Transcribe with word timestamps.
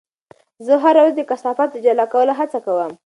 زه 0.65 0.73
هره 0.83 0.99
ورځ 1.01 1.13
د 1.17 1.21
کثافاتو 1.29 1.73
د 1.77 1.83
جلا 1.85 2.05
کولو 2.13 2.33
هڅه 2.39 2.57
کوم. 2.65 2.91